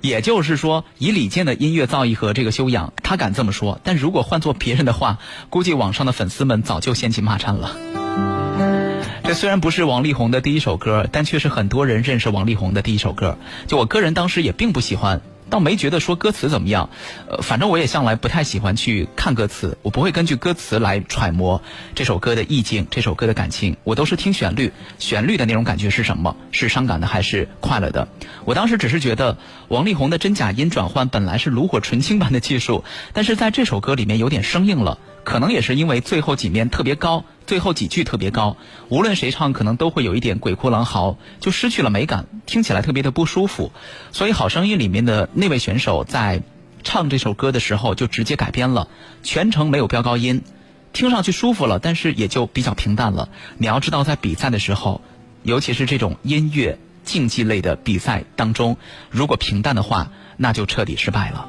[0.00, 3.78] 也就是说，以李健的音乐造诣和这个修养，他敢这么说。
[3.84, 5.18] 但如果换做别人的话，
[5.50, 7.76] 估计网上的粉丝们早就掀起骂战了。
[9.24, 13.38] 这虽然不是王力宏的第一首歌，但却是很多人认识王力宏的第一首歌。
[13.66, 16.90] 就我个人当时也并不喜欢，倒没觉得说歌词怎么样。
[17.28, 21.62] 呃，反正我也向来不太喜欢去看歌词，我不会根据歌词来揣摩
[21.94, 23.76] 这首歌的意境、这首歌的感情。
[23.84, 26.36] 我都是听旋律，旋律的那种感觉是什么？
[26.50, 28.08] 是伤感的还是快乐的？
[28.44, 29.38] 我当时只是觉得
[29.68, 32.84] 王力宏的真假音转换本来是炉火纯青般的技术，
[33.14, 34.98] 但是在这首歌里面有点生硬了。
[35.24, 38.56] 可能也是因为最后几面特别高，最后几句特别高，
[38.88, 43.72] 无论谁唱，可能都会有一点鬼哭狼嚎，就失去了美感，听起来特别的不舒服。
[44.10, 46.42] 所以《好声音》里面的那位选手在
[46.82, 48.88] 唱这首歌的时候，就直接改编了，
[49.22, 50.42] 全程没有飙高音，
[50.92, 53.28] 听上去舒服了，但是也就比较平淡了。
[53.58, 55.00] 你要知道，在比赛的时候，
[55.44, 58.76] 尤其是这种音乐竞技类的比赛当中，
[59.10, 61.48] 如果平淡的话，那就彻底失败了。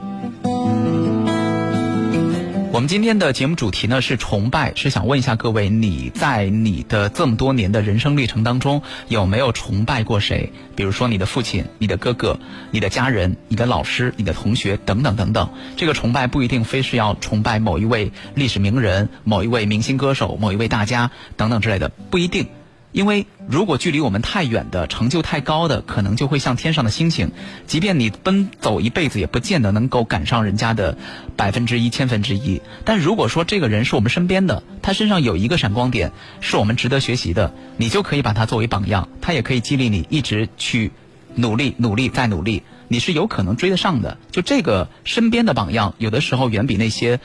[2.73, 10.51] 我们今天的节目主题呢是崇拜，是想问一下各位，你在你的这么多年的人生历程当中，有没有崇拜过谁？
[10.75, 12.39] 比如说你的父亲、你的哥哥、
[12.71, 15.47] 你的家人、你的老师、你的同学等等等等。
[15.77, 22.47] 这个崇拜不一定非是要崇拜某一位历史名人、某一位明星歌手、某一位大家等等之类的，不一定。
[22.93, 27.31] 因为如果距离我们太远的成就太高的，可能就会像天上的星星，
[27.67, 30.97] 即便你奔走一辈子，也不见得能够赶上人家的
[31.35, 32.61] 百分之一、千分之一。
[32.85, 40.91] 但如果说这个人是我们身边的，他身上有一个闪光点，是我们值得学习的，你就可以把他作为榜样，他也可以激励你一直去
[41.35, 44.19] 努力、努力再努力，你是有可能追得上的。
[44.31, 47.19] 就这个身边的榜样，有的时候远比那些。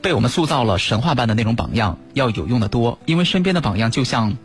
[0.00, 4.36] 被我们塑造了神话般的那种榜样要有用的多，因为身边的榜样就像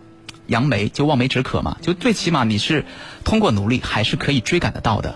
[0.48, 2.86] 杨梅，就望梅止渴嘛，就最起码你是
[3.24, 5.16] 通过努力还是可以追赶得到的，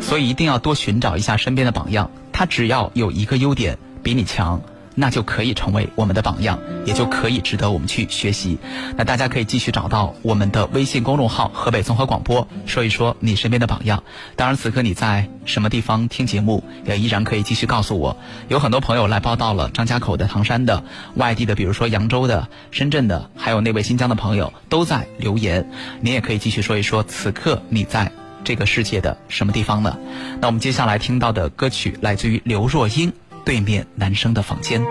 [0.00, 4.62] 所以一定要多寻找一下身边的榜样，他只要有一个优点比你强。
[4.98, 8.58] 那就可以成为我们的榜样，也就可以值得我们去学习。
[8.96, 14.02] 那大家可以继续找到我们的微信公众号“河北综合广播”，说一说你身边的榜样。
[14.34, 18.16] 当然，此刻你在什么地方听节目，也依然可以继续告诉我。
[18.48, 20.82] 有很多朋友来报道了，张家口的、唐山的、
[21.14, 25.70] 外地的，比如说扬州的、深圳的，还有那位新疆的朋友都在留言。
[26.00, 28.10] 你也可以继续说一说，此刻你在
[28.44, 29.98] 这个世界的什么地方呢？
[30.40, 33.12] 那我们接下来听到的歌曲来自于刘若英。
[33.46, 34.82] 对面男生的房间。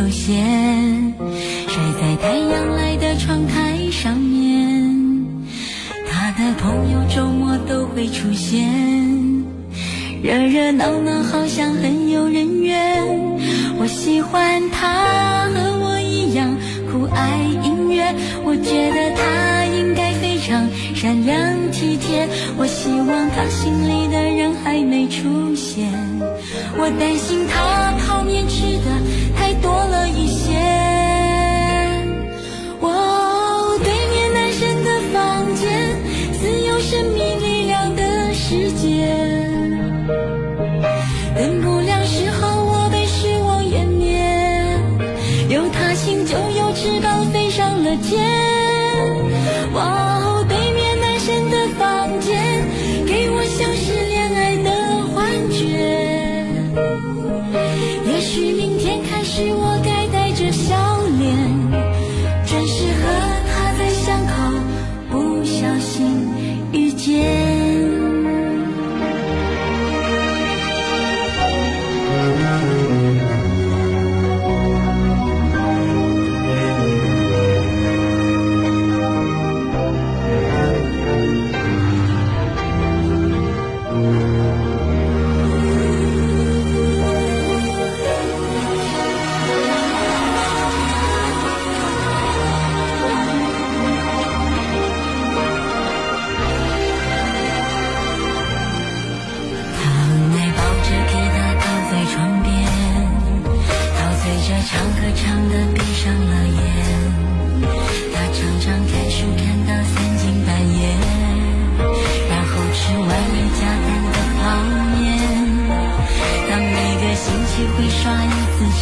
[0.00, 0.32] 球鞋，
[1.68, 4.96] 晒在太阳来的窗台上面。
[6.08, 8.66] 他的朋友周末都会出现，
[10.22, 13.04] 热热闹闹好像很有人缘。
[13.78, 16.48] 我喜欢他和我一样
[16.90, 18.14] 酷爱音乐。
[18.42, 21.38] 我觉得他应该非常善良
[21.80, 22.28] 体贴。
[22.58, 25.88] 我希望他心里的人还没出现，
[26.76, 28.88] 我担心他泡面吃的
[29.34, 30.39] 太多了一些。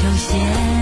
[0.01, 0.78] 一次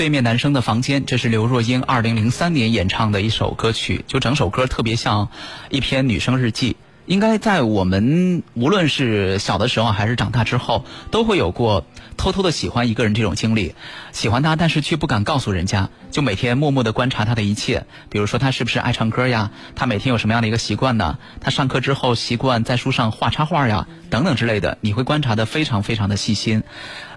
[0.00, 5.28] 对面男生的房间，这是刘若英二零零三年演唱的一首歌曲，就整首歌特别像
[5.68, 6.78] 一篇女生日记。
[7.04, 11.84] 应该在我们无论是小的时候还是长大之后，都会有过
[12.16, 13.74] 偷偷的喜欢一个人这种经历，
[14.10, 21.18] 喜欢他，但是却不敢告诉人家，就每天默默的观察他的一切，比如说他是不是爱唱歌呀，他每天有什么样的一个习惯呢？
[21.42, 26.62] 他上课之后习惯在书上画插画呀，等等之类的，你会观察的非常非常的细心，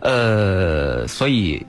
[0.01, 1.65] 呃，所以。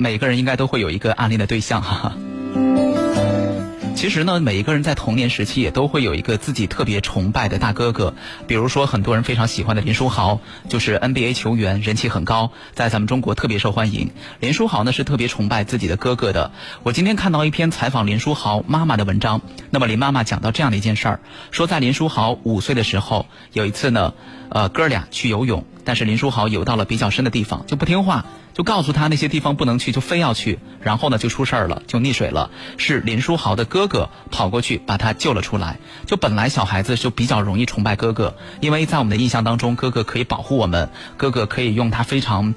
[0.00, 2.14] 每个人应该都会有一个暗恋的对象，哈哈。
[3.94, 8.14] 其实呢，每一个人在童年时期也都会有一个自己特别崇拜的大哥哥，
[8.46, 10.40] 比如说很多人非常喜欢的林书豪，
[10.70, 14.10] 就是 NBA 球员，人气很高，在咱们中国特别受欢迎。
[14.40, 16.50] 林书豪呢是特别崇拜自己的哥哥的。
[16.82, 21.20] 我今天看到一篇采访林书豪妈妈的文章，那么林妈妈讲到这样的一件事儿，
[21.50, 24.14] 说在林书豪五岁的时候，有一次呢，
[24.48, 28.24] 呃，哥俩去游泳，但是林书豪游到了比较深的地方就不听话。
[28.60, 32.50] 就告诉他那些地方不能去，就非要去，然后呢就出事儿了，就溺水了。
[32.76, 35.78] 是林书豪的哥哥跑过去把他救了出来。
[36.04, 42.54] 就本来小孩子就比较容易崇拜哥哥，因为在我们的印象当中，哥哥可以保护我们，哥哥可以用他非常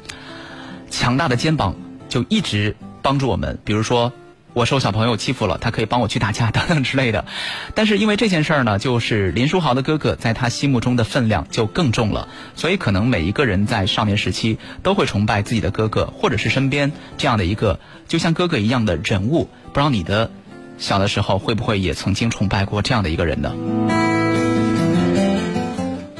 [0.89, 1.73] 强大的肩膀
[2.09, 3.57] 就一直帮助我们。
[3.63, 4.11] 比如说。
[4.53, 7.25] 我受小朋友欺负了，他可以帮我去打架等等 之类的。
[7.73, 19.49] 但是因为这件事儿呢，就是林书豪的哥哥在他心目中的分量就更重了，所以可能每一个人在少年时期都会崇拜自己的哥哥，或者是身边这样的一个就像哥哥一样的人物。
[19.73, 20.29] 不知道你的
[20.77, 23.53] 小的时候会不会也曾经崇拜过这样的一个人呢？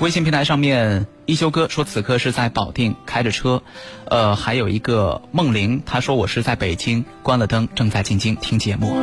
[0.03, 3.63] 微信平台上面，一休哥说此刻是在保定开着车，
[4.03, 8.93] 呃，还有一个梦玲，她说我是在北京，关了灯正在静静听节目，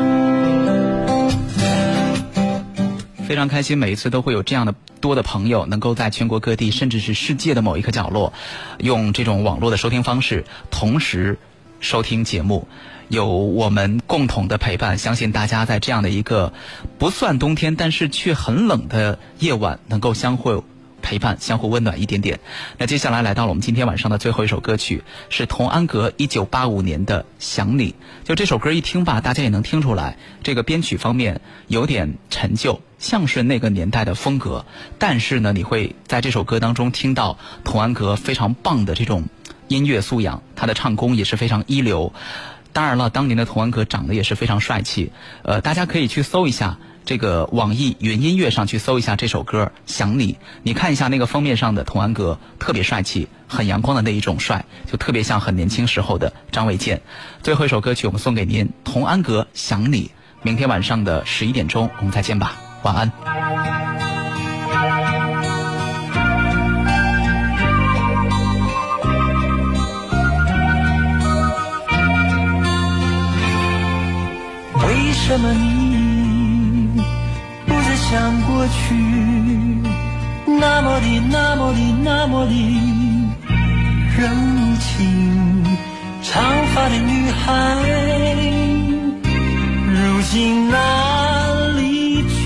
[3.27, 8.35] 非常开心，每一次都会有这样的多的朋友能够在全国各地，甚至是世界的某一个角落，
[8.77, 11.39] 用这种网络的收听方式，同时
[11.81, 12.69] 收听节目，
[13.09, 16.53] 有我们共同的陪伴，相信大家在这样的一个
[16.99, 20.63] 不算冬天，但是却很冷的夜晚，能够相互
[21.01, 22.41] 陪伴、相互温暖一点点。
[22.79, 27.93] 那接下来来到了我们今天晚上的最后一首歌曲，是童安格一九八五年的《想你》。
[28.25, 34.65] 就这首歌一听吧，大家也能听出来，这个编曲方面有点陈旧，像是那个年代的风格。
[34.99, 39.25] 但是呢，你会在这首歌当中听到童安格非常棒的这种
[39.69, 42.13] 音乐素养，他的唱功也是非常一流。
[42.73, 45.11] 当然了，当年的童安格长得也是非常帅气。
[45.43, 57.03] 呃，大家可以去搜一下这个网易云音乐上去搜一下这首歌《想你》，你看一下那个封面上的童安格，特别帅气，很阳光的那一种帅，就特别像很年轻时候的张卫健。
[57.43, 60.05] 最后一首歌曲我们送给您，童安格《想你》。
[60.43, 63.13] 明天晚上的十一点钟我们再见吧，晚安。
[74.83, 75.80] 为什么你
[78.11, 78.95] 不再想过去？
[80.59, 82.53] 那么的，那么的，那么的
[84.19, 84.27] 柔
[84.81, 85.65] 情，
[86.23, 86.43] 长
[86.75, 87.53] 发的女孩，
[89.87, 90.77] 如今哪
[91.77, 92.39] 里去？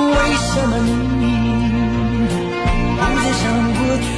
[0.00, 0.08] 为
[0.38, 0.72] 什么
[1.20, 1.22] 你
[2.96, 3.42] 不再想
[3.74, 4.10] 过去？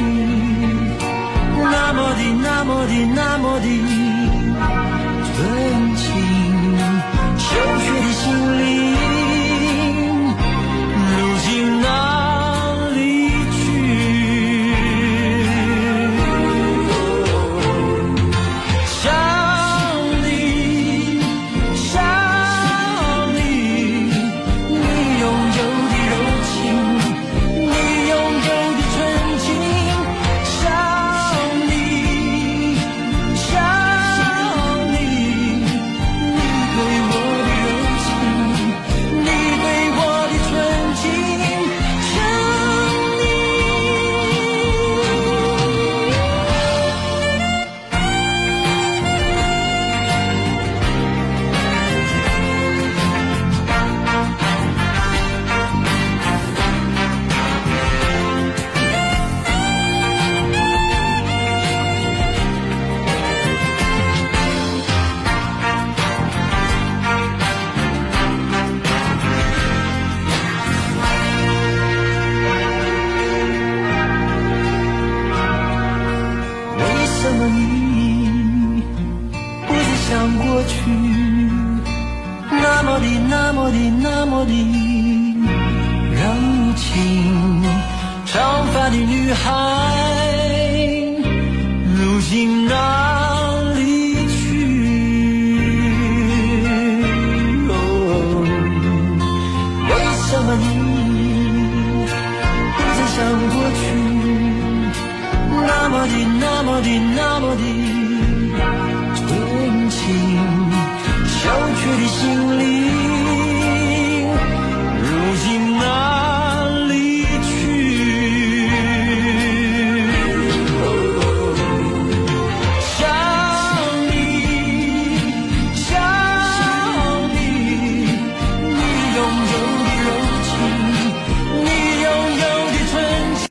[1.61, 3.67] 那么的，那么的，那么的
[7.55, 7.84] 情，